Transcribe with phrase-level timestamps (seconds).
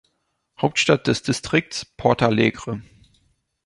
[0.59, 2.81] Hauptstadt des Distrikts: Portalegre.